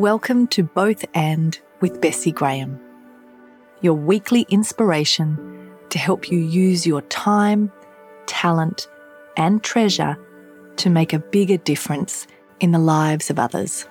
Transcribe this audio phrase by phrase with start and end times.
[0.00, 2.80] Welcome to Both and with Bessi Graham,
[3.82, 7.70] your weekly inspiration to help you use your time,
[8.24, 8.88] talent,
[9.36, 10.16] and treasure
[10.76, 12.26] to make a bigger difference
[12.60, 13.86] in the lives of others.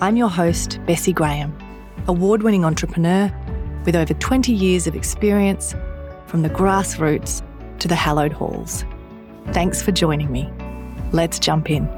[0.00, 1.52] I'm your host, Bessi Graham,
[2.06, 3.28] award winning entrepreneur
[3.84, 5.74] with over 20 years of experience
[6.28, 7.42] from the grassroots
[7.80, 8.84] to the hallowed halls.
[9.52, 10.52] Thanks for joining me.
[11.12, 11.88] Let's jump in.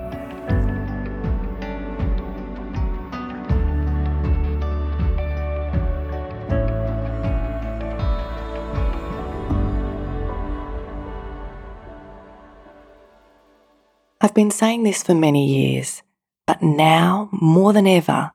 [14.21, 16.03] I've been saying this for many years,
[16.47, 18.33] but now, more than ever,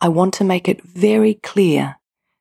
[0.00, 1.96] I want to make it very clear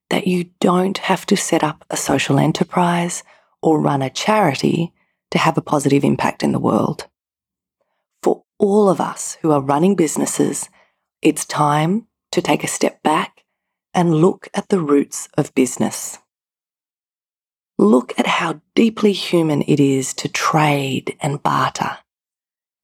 [0.09, 3.23] that you don't have to set up a social enterprise
[3.61, 4.93] or run a charity
[5.31, 7.07] to have a positive impact in the world.
[8.23, 10.69] For all of us who are running businesses,
[11.21, 13.43] it's time to take a step back
[13.93, 16.19] and look at the roots of business.
[17.77, 21.97] Look at how deeply human it is to trade and barter,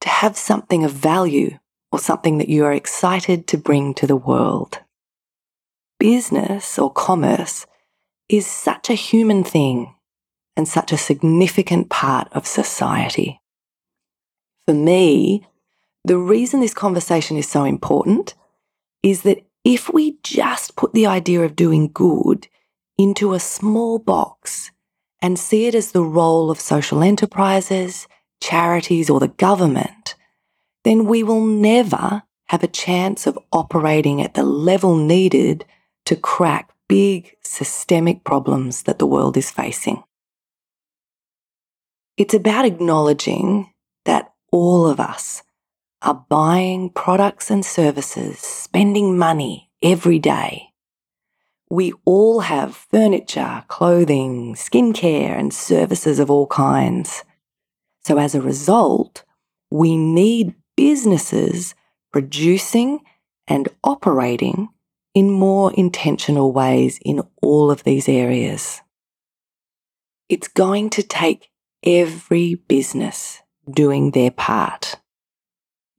[0.01, 1.57] to have something of value
[1.91, 4.79] or something that you are excited to bring to the world.
[5.99, 7.65] Business or commerce
[8.29, 9.93] is such a human thing
[10.55, 13.41] and such a significant part of society.
[14.65, 15.45] For me,
[16.05, 18.35] the reason this conversation is so important
[19.01, 22.47] is that if we just put the idea of doing good
[22.97, 24.71] into a small box
[25.21, 28.07] and see it as the role of social enterprises,
[28.41, 30.15] charities, or the government,
[30.83, 35.65] then we will never have a chance of operating at the level needed
[36.05, 40.03] to crack big systemic problems that the world is facing.
[42.15, 43.71] It's about acknowledging
[44.05, 45.41] that all of us
[46.03, 50.67] are buying products and services, spending money every day.
[51.71, 57.23] We all have furniture, clothing, skincare, and services of all kinds.
[58.03, 59.23] So, as a result,
[59.71, 61.73] we need businesses
[62.11, 62.99] producing
[63.47, 64.69] and operating
[65.15, 68.81] in more intentional ways in all of these areas.
[70.29, 71.49] It's going to take
[71.83, 74.95] every business doing their part.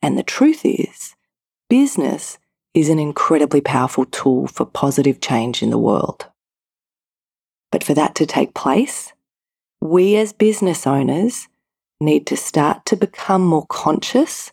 [0.03, 1.15] And the truth is,
[1.69, 2.39] business
[2.75, 6.27] is an incredibly powerful tool for positive change in the world.
[7.71, 9.13] But for that to take place,
[9.81, 11.49] we as business owners
[12.01, 14.53] need to start to become more conscious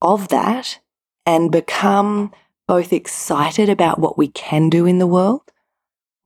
[0.00, 0.78] of that
[1.24, 2.32] and become
[2.68, 5.42] both excited about what we can do in the world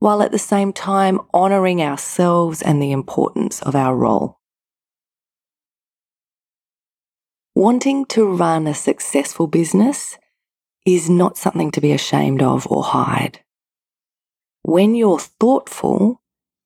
[0.01, 4.39] while at the same time honouring ourselves and the importance of our role.
[7.53, 10.17] Wanting to run a successful business
[10.87, 13.41] is not something to be ashamed of or hide.
[14.63, 16.23] When you're thoughtful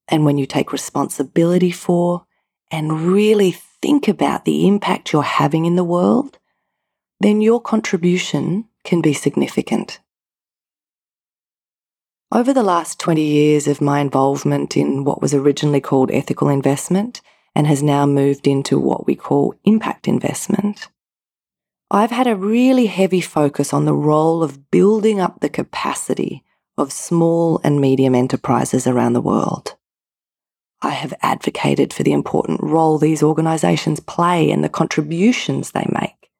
[0.07, 2.25] and when you take responsibility for
[2.71, 6.39] and really think about the impact you're having in the world,
[7.19, 9.99] then your contribution can be significant.
[12.35, 17.21] Over the last 20 years of my involvement in what was originally called ethical investment
[17.55, 20.89] and has now moved into what we call impact investment,
[21.89, 26.43] I've had a really heavy focus on the role of building up the capacity
[26.77, 29.77] of small and medium enterprises around the world.
[30.81, 36.31] I have advocated for the important role these organisations play and the contributions they make,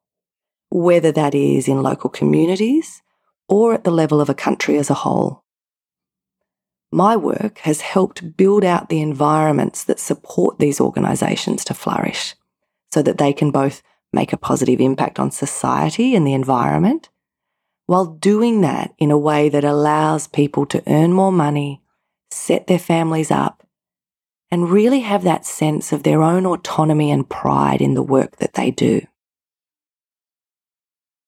[0.68, 3.00] whether that is in local communities
[3.48, 5.42] or at the level of a country as a whole.
[6.96, 12.34] My work has helped build out the environments that support these organisations to flourish
[12.90, 13.82] so that they can both
[14.14, 17.10] make a positive impact on society and the environment,
[17.84, 21.82] while doing that in a way that allows people to earn more money,
[22.30, 23.62] set their families up,
[24.50, 28.54] and really have that sense of their own autonomy and pride in the work that
[28.54, 29.06] they do.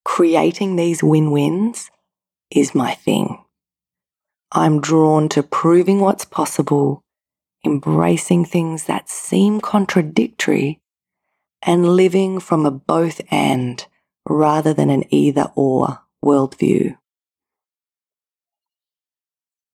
[0.03, 1.91] Creating these win wins
[2.51, 3.45] is my thing.
[4.59, 7.05] I'm drawn to proving what's possible,
[7.65, 10.81] embracing things that seem contradictory,
[11.63, 13.87] and living from a both and
[14.29, 16.99] rather than an either or worldview.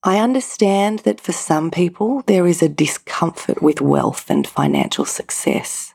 [0.03, 5.95] I understand that for some people there is a discomfort with wealth and financial success.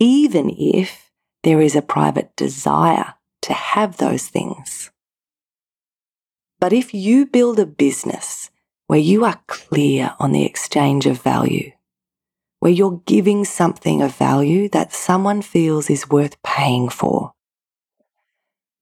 [0.00, 1.12] Even if
[1.44, 4.90] there is a private desire to have those things.
[6.60, 8.50] But if you build a business
[8.86, 11.72] where you are clear on the exchange of value,
[12.58, 17.32] where you're giving something of value that someone feels is worth paying for,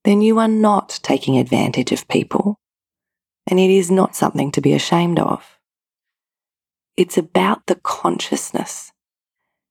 [0.03, 2.59] then you are not taking advantage of people,
[3.47, 5.57] and it is not something to be ashamed of.
[6.97, 8.91] It's about the consciousness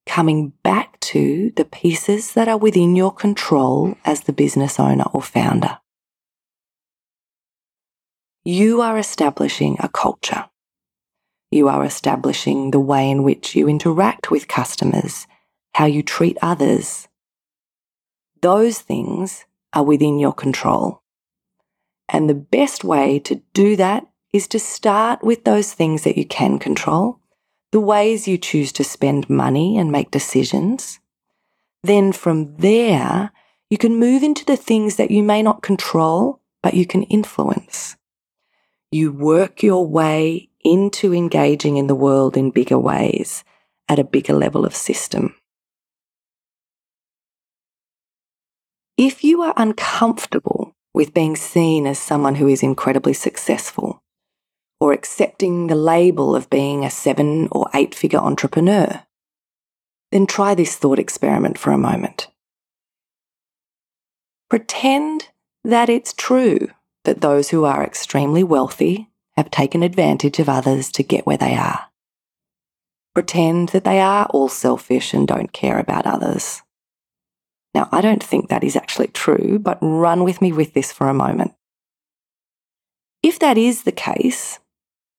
[0.06, 5.20] coming back to the pieces that are within your control as the business owner or
[5.20, 5.78] founder.
[8.44, 10.46] You are establishing a culture.
[11.50, 15.26] You are establishing the way in which you interact with customers,
[15.74, 17.08] how you treat others.
[18.40, 21.02] Those things are within your control.
[22.08, 26.24] And the best way to do that is to start with those things that you
[26.24, 27.18] can control,
[27.72, 31.00] the ways you choose to spend money and make decisions.
[31.82, 33.32] Then from there,
[33.68, 37.97] you can move into the things that you may not control, but you can influence.
[38.90, 43.44] You work your way into engaging in the world in bigger ways
[43.88, 45.34] at a bigger level of system.
[48.96, 54.02] If you are uncomfortable with being seen as someone who is incredibly successful,
[54.80, 59.02] or accepting the label of being a seven or eight figure entrepreneur,
[60.12, 62.28] then try this thought experiment for a moment.
[64.48, 65.28] Pretend
[65.64, 66.68] that it's true
[67.08, 71.54] that those who are extremely wealthy have taken advantage of others to get where they
[71.54, 71.86] are.
[73.14, 76.60] Pretend that they are all selfish and don't care about others.
[77.74, 81.08] Now, I don't think that is actually true, but run with me with this for
[81.08, 81.54] a moment.
[83.22, 84.58] If that is the case,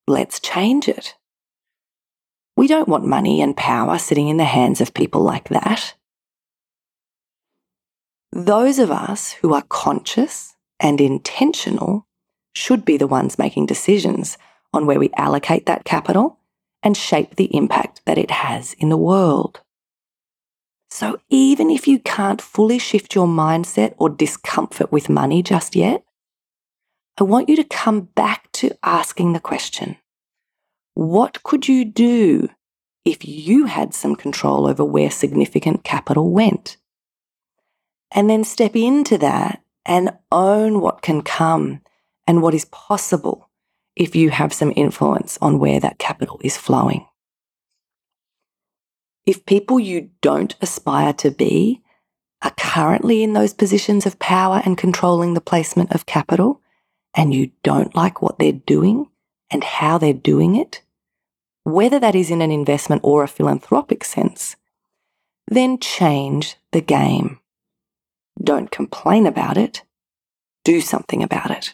[0.08, 1.16] let's change it.
[2.56, 5.96] We don't want money and power sitting in the hands of people like that.
[8.32, 12.08] Those of us who are conscious and intentional
[12.54, 14.38] should be the ones making decisions
[14.74, 16.40] on where we allocate that capital
[16.82, 19.62] and shape the impact that it has in the world.
[20.90, 26.04] So even if you can't fully shift your mindset or discomfort with money just yet,
[27.20, 29.98] I want you to come back to asking the question
[30.94, 32.50] what could you do
[33.06, 36.78] if you had some control over where significant capital went?
[38.12, 41.82] And then step into that and own what can come
[42.28, 43.50] and what is possible
[43.96, 47.08] if you have some influence on where that capital is flowing.
[49.26, 51.82] If people you don't aspire to be
[52.44, 56.62] are currently in those positions of power and controlling the placement of capital,
[57.16, 59.08] and you don't like what they're doing
[59.50, 60.84] and how they're doing it,
[61.64, 64.56] whether that is in an investment or a philanthropic sense,
[65.48, 67.40] then change the game.
[68.42, 69.84] Don't complain about it,
[70.64, 71.74] do something about it.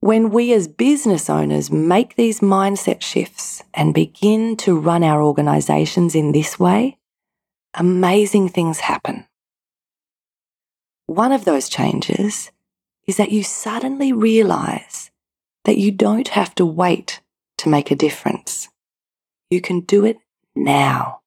[0.00, 6.14] When we as business owners make these mindset shifts and begin to run our organizations
[6.14, 6.98] in this way,
[7.74, 9.26] amazing things happen.
[11.06, 12.50] One of those changes
[13.06, 15.10] is that you suddenly realize
[15.64, 17.20] that you don't have to wait
[17.58, 18.68] to make a difference.
[19.50, 20.18] You can do it
[20.54, 21.20] now.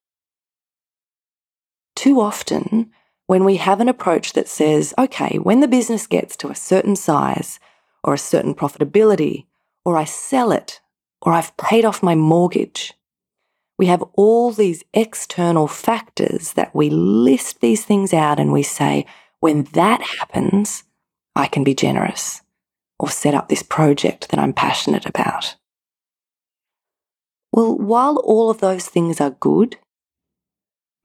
[1.99, 2.91] Too often,
[3.27, 6.95] when we have an approach that says, okay, when the business gets to a certain
[6.95, 7.59] size,
[8.05, 9.47] or a certain profitability,
[9.83, 10.79] or I sell it,
[11.21, 12.93] or I've paid off my mortgage.
[13.77, 19.05] We have all these external factors that we list these things out and we say,
[19.41, 20.85] when that happens,
[21.35, 22.43] I can be generous
[22.97, 25.57] or set up this project that I'm passionate about.
[27.51, 29.75] Well, while all of those things are good,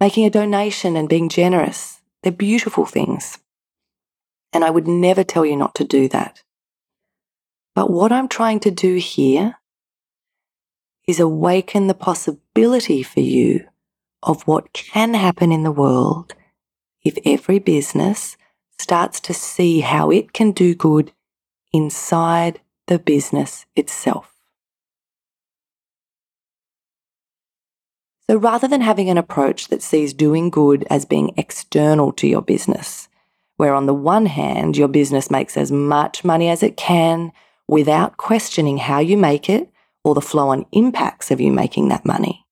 [0.00, 3.38] making a donation and being generous, they're beautiful things.
[4.52, 6.42] And I would never tell you not to do that.
[7.74, 9.56] But what I'm trying to do here
[11.06, 13.66] is awaken the possibility for you
[14.22, 16.34] of what can happen in the world
[17.02, 18.36] if every business
[18.78, 21.12] starts to see how it can do good
[21.72, 24.33] inside the business itself.
[28.28, 32.42] So rather than having an approach that sees doing good as being external to your
[32.42, 33.08] business,
[33.56, 37.32] where on the one hand, your business makes as much money as it can
[37.68, 39.70] without questioning how you make it
[40.02, 42.46] or the flow on impacts of you making that money.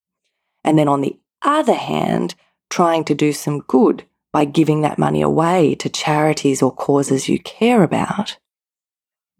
[0.64, 2.34] And then on the other hand,
[2.70, 7.38] trying to do some good by giving that money away to charities or causes you
[7.38, 8.38] care about.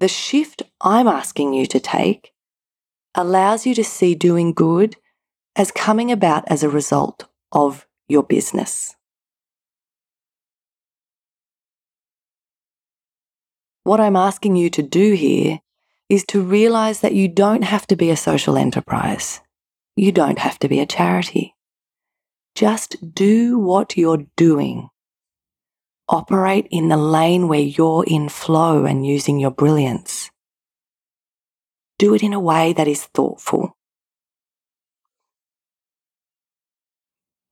[0.01, 2.33] The shift I'm asking you to take
[3.15, 4.97] allows you to see doing good
[5.55, 8.97] as coming about as a result of your business.
[13.85, 15.61] What I'm asking you to do here
[16.09, 19.41] is to realize that you don't have to be a social enterprise.
[19.95, 21.55] you don't have to be a charity.
[22.55, 24.89] Just do what you're doing.
[26.09, 30.31] Operate in the lane where you're in flow and using your brilliance.
[31.99, 33.77] Do it in a way that is thoughtful.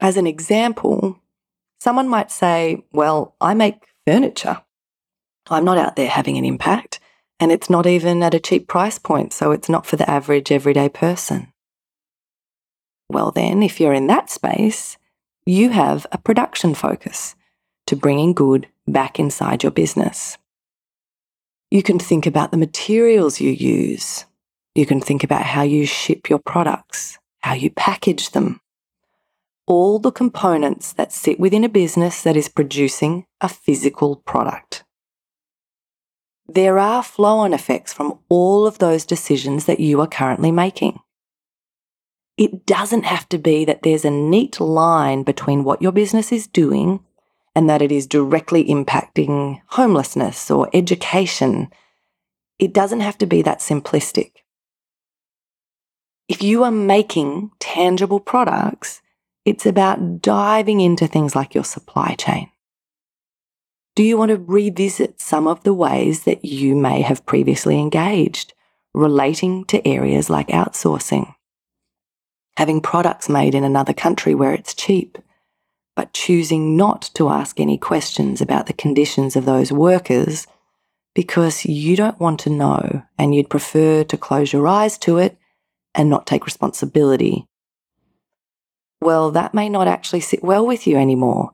[0.00, 1.20] As an example,
[1.80, 4.62] someone might say, Well, I make furniture.
[5.48, 7.00] I'm not out there having an impact,
[7.38, 10.50] and it's not even at a cheap price point, so it's not for the average
[10.50, 11.52] everyday person.
[13.08, 14.96] Well, then, if you're in that space,
[15.44, 17.34] you have a production focus
[17.86, 20.38] to bringing good back inside your business.
[21.70, 24.26] You can think about the materials you use.
[24.74, 28.60] You can think about how you ship your products, how you package them,
[29.66, 34.84] all the components that sit within a business that is producing a physical product.
[36.48, 40.98] There are flow on effects from all of those decisions that you are currently making.
[42.36, 46.46] It doesn't have to be that there's a neat line between what your business is
[46.48, 47.00] doing
[47.54, 51.68] and that it is directly impacting homelessness or education.
[52.58, 54.32] It doesn't have to be that simplistic.
[56.28, 59.02] If you are making tangible products,
[59.44, 62.50] it's about diving into things like your supply chain.
[63.96, 68.54] Do you want to revisit some of the ways that you may have previously engaged
[68.94, 71.34] relating to areas like outsourcing?
[72.60, 75.16] having products made in another country where it's cheap,
[75.96, 80.46] but choosing not to ask any questions about the conditions of those workers
[81.14, 85.38] because you don't want to know and you'd prefer to close your eyes to it
[85.94, 87.46] and not take responsibility.
[89.00, 91.52] Well, that may not actually sit well with you anymore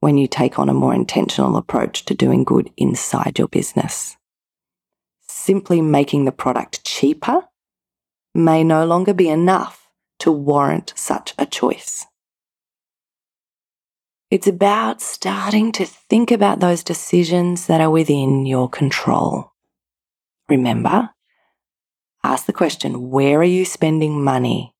[0.00, 4.16] when you take on a more intentional approach to doing good inside your business.
[5.22, 7.44] Simply making the product cheaper
[8.34, 9.88] may no longer be enough
[10.20, 12.06] to warrant such a choice.
[14.30, 19.52] It's about starting to think about those decisions that are within your control.
[20.48, 21.10] Remember,
[22.22, 24.74] ask the question where are you spending money?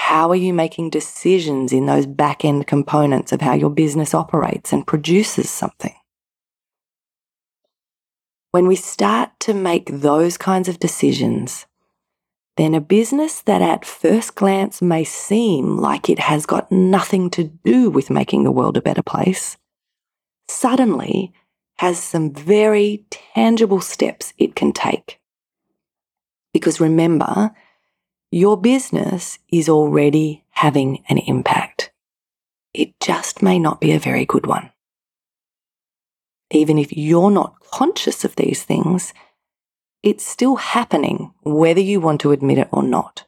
[0.00, 4.72] How are you making decisions in those back end components of how your business operates
[4.72, 5.94] and produces something?
[8.50, 11.66] When we start to make those kinds of decisions,
[12.56, 17.44] then a business that at first glance may seem like it has got nothing to
[17.44, 19.58] do with making the world a better place,
[20.48, 21.32] suddenly
[21.76, 25.20] has some very tangible steps it can take.
[26.52, 27.52] Because remember,
[28.30, 31.90] your business is already having an impact.
[32.72, 34.70] It just may not be a very good one.
[36.52, 39.12] Even if you're not conscious of these things,
[40.02, 43.26] it's still happening whether you want to admit it or not.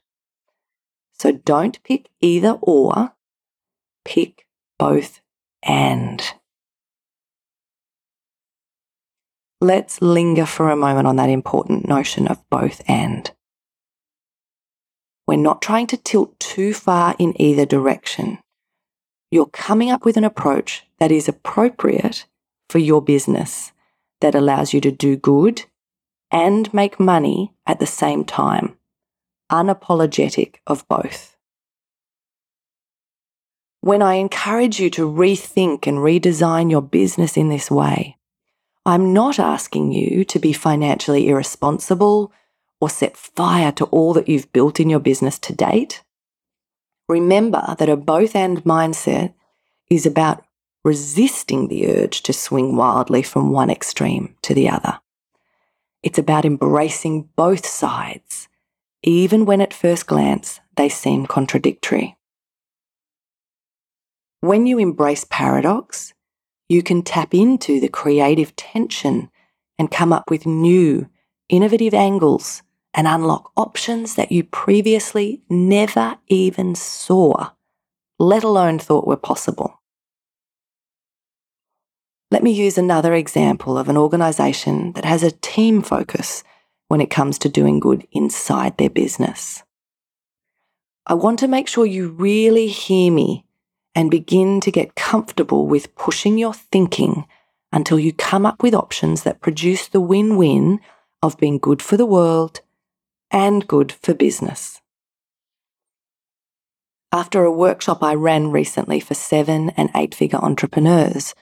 [1.13, 3.13] So don't pick either or,
[4.05, 4.47] pick
[4.79, 5.21] both
[5.63, 6.23] and.
[9.61, 13.31] Let's linger for a moment on that important notion of both and.
[15.27, 18.39] We're not trying to tilt too far in either direction.
[19.31, 22.27] You're coming up with an approach that is appropriate
[22.69, 23.73] for your business,
[24.21, 25.65] that allows you to do good
[26.31, 28.77] and make money at the same time,
[29.51, 31.37] unapologetic of both.
[33.81, 38.17] When I encourage you to rethink and redesign your business in this way,
[38.87, 42.33] I'm not asking you to be financially irresponsible
[42.83, 46.03] or set fire to all that you've built in your business to date.
[47.09, 49.35] Remember that a both and mindset
[49.89, 50.45] is about
[50.83, 54.99] resisting the urge to swing wildly from one extreme to the other.
[56.03, 58.49] It's about embracing both sides,
[59.05, 62.17] even when at first glance they seem contradictory.
[64.41, 66.15] When you embrace paradox,
[66.69, 69.31] you can tap into the creative tension
[69.79, 71.09] and come up with new,
[71.49, 77.51] innovative angles and unlock options that you previously never even saw,
[78.19, 79.81] let alone thought were possible.
[82.31, 86.43] Let me use another example of an organisation that has a team focus
[86.89, 89.63] when it comes to doing good inside their business.
[91.07, 93.45] I want to make sure you really hear me
[93.95, 97.27] and begin to get comfortable with pushing your thinking
[97.73, 100.81] until you come up with options that produce the win win
[101.23, 102.61] of being good for the world
[103.33, 104.81] and good for business.
[107.11, 111.35] After a workshop I ran recently for seven and eight figure entrepreneurs,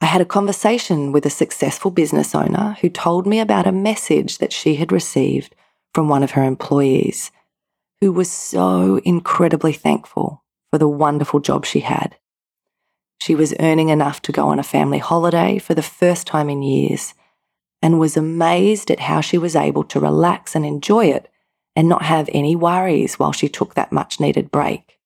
[0.00, 4.38] I had a conversation with a successful business owner who told me about a message
[4.38, 5.54] that she had received
[5.94, 7.30] from one of her employees,
[8.00, 12.16] who was so incredibly thankful for the wonderful job she had.
[13.20, 16.62] She was earning enough to go on a family holiday for the first time in
[16.62, 17.14] years
[17.82, 21.30] and was amazed at how she was able to relax and enjoy it
[21.74, 24.98] and not have any worries while she took that much needed break.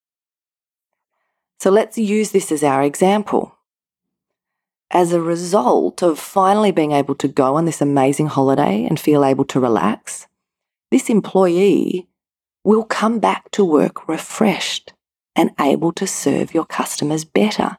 [1.60, 3.56] So let's use this as our example.
[4.90, 9.24] As a result of finally being able to go on this amazing holiday and feel
[9.24, 10.26] able to relax,
[10.90, 12.08] this employee
[12.64, 14.92] will come back to work refreshed
[15.36, 17.76] and able to serve your customers better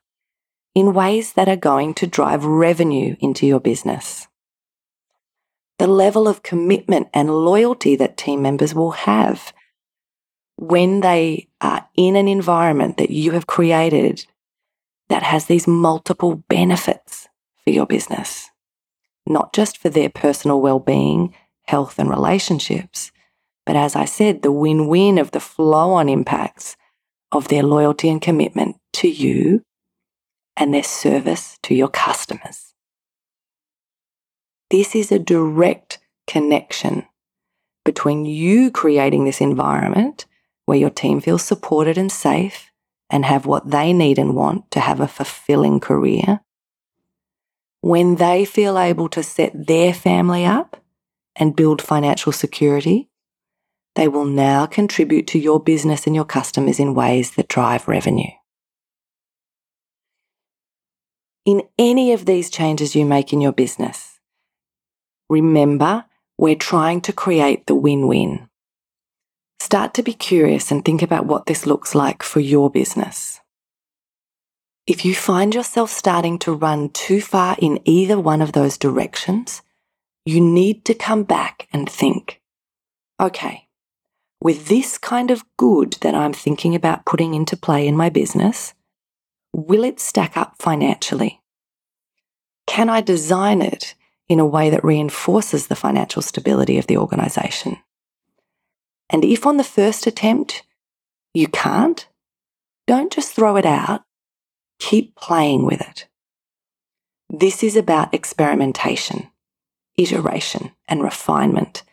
[0.73, 4.27] in ways that are going to drive revenue into your business.
[5.77, 9.53] The level of commitment and loyalty that team members will have
[10.58, 14.25] when they are in an environment that you have created
[15.10, 17.27] that has these multiple benefits
[17.63, 18.50] for your business,
[19.27, 23.12] not just for their personal well-being, health and relationships,
[23.65, 26.77] but as I said, the win-win of the flow-on impacts
[27.32, 29.63] of their loyalty and commitment to you
[30.55, 32.75] and their service to your customers.
[34.69, 37.05] This is a direct connection
[37.84, 40.25] between you creating this environment
[40.65, 42.72] where your team feels supported and safe
[43.10, 46.41] and have what they need and want to have a fulfilling career.
[47.81, 50.84] When they feel able to set their family up
[51.36, 53.10] and build financial security,
[53.93, 58.31] they will now contribute to your business and your customers in ways that drive revenue.
[61.45, 64.14] In any of these changes you make in your business,
[65.29, 66.05] remember
[66.38, 68.50] we're trying to create the win win.
[69.60, 73.39] Start to be curious and think about what this looks like for your business.
[74.86, 79.63] If you find yourself starting to run too far in either one of those directions,
[80.25, 82.41] you need to come back and think,
[83.20, 83.67] okay,
[84.41, 88.75] with this kind of good that I'm thinking about putting into play in my business,
[89.53, 91.42] will it stack up financially?
[92.68, 93.96] Can I design it
[94.27, 97.77] in a way that reinforces the financial stability of the organization?
[99.09, 100.64] And if on the first attempt
[101.33, 102.07] you can't,
[102.88, 104.03] don't just throw it out,
[104.79, 106.07] keep playing with it.
[107.29, 109.29] This is about experimentation,
[109.98, 111.83] iteration, and refinement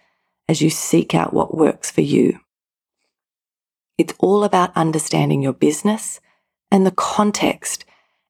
[0.49, 2.40] as you seek out what works for you.
[3.97, 6.21] It's all about understanding your business
[6.71, 7.85] and the context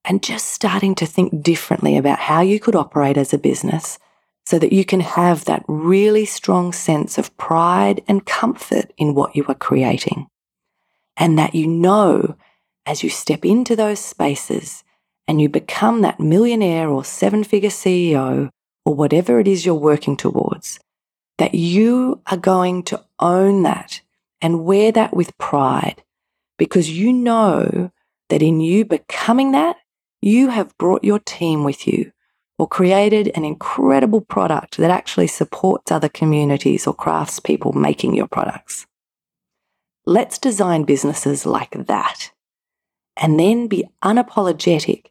[0.05, 3.99] and just starting to think differently about how you could operate as a business
[4.45, 9.37] so that you can have that really strong sense of pride and comfort in what
[9.37, 10.27] you are creating.
[11.17, 12.37] And that you know
[12.85, 14.83] as you step into those spaces
[15.29, 18.51] and you become that millionaire or seven figure CEO
[18.85, 20.81] or whatever it is you're working towards,
[21.39, 24.01] that you are going to own that
[24.41, 26.03] and wear that with pride
[26.59, 27.91] because you know
[28.29, 29.77] that in you becoming that,
[30.23, 32.13] you have brought your team with you
[32.57, 38.87] or created an incredible product that actually supports other communities or craftspeople making your products.
[40.07, 42.31] Let's design businesses like that
[43.17, 45.07] and then be unapologetic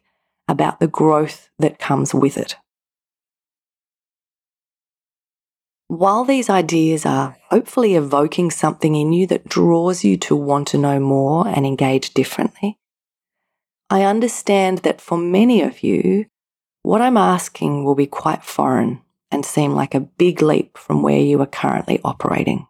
[0.48, 2.56] about the growth that comes with it.
[5.88, 10.78] While these ideas are hopefully evoking something in you that draws you to want to
[10.78, 12.78] know more and engage differently,
[13.92, 16.24] I understand that for many of you,
[16.82, 21.20] what I'm asking will be quite foreign and seem like a big leap from where
[21.20, 22.68] you are currently operating.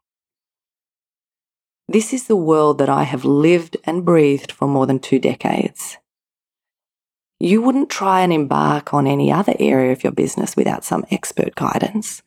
[1.87, 5.97] This is the world that I have lived and breathed for more than two decades.
[7.39, 11.55] You wouldn't try and embark on any other area of your business without some expert
[11.55, 12.25] guidance.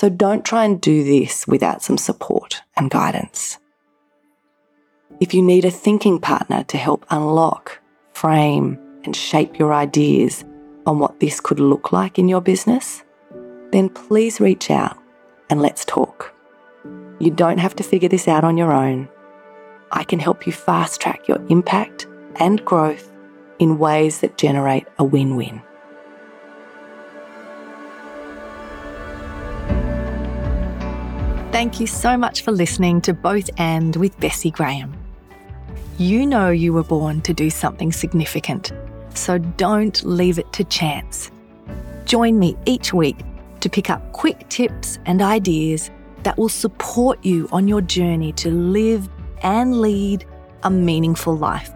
[0.00, 3.58] So don't try and do this without some support and guidance.
[5.18, 7.80] If you need a thinking partner to help unlock,
[8.20, 10.44] frame, and shape your ideas
[10.84, 13.02] on what this could look like in your business,
[13.72, 14.98] then please reach out
[15.48, 16.34] and let's talk.
[17.18, 19.08] You don't have to figure this out on your own.
[19.92, 22.06] I can help you fast track your impact
[22.36, 23.10] and growth
[23.58, 25.62] in ways that generate a win win.
[31.52, 34.99] Thank you so much for listening to Both and with Bessi Graham.
[36.00, 38.72] You know you were born to do something significant,
[39.12, 41.30] so don't leave it to chance.
[42.06, 43.18] Join me each week
[43.60, 45.90] to pick up quick tips and ideas
[46.22, 49.10] that will support you on your journey to live
[49.42, 50.24] and lead
[50.62, 51.70] a meaningful life.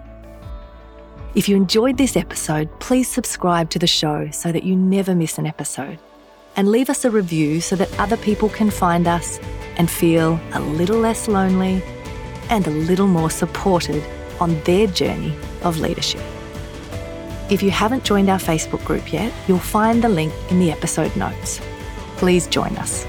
[1.35, 5.37] If you enjoyed this episode, please subscribe to the show so that you never miss
[5.37, 5.99] an episode
[6.57, 9.39] and leave us a review so that other people can find us
[9.77, 11.83] and feel a little less lonely
[12.51, 14.03] and a little more supported
[14.41, 16.23] on their journey of leadership.
[17.51, 21.15] If you haven't joined our Facebook group yet, you'll find the link in the episode
[21.17, 21.61] notes.
[22.17, 23.07] Please join us.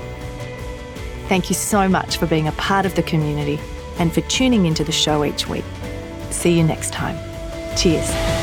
[1.27, 3.59] Thank you so much for being a part of the community
[3.97, 5.65] and for tuning into the show each week.
[6.29, 7.17] See you next time.
[7.77, 8.34] Cheers.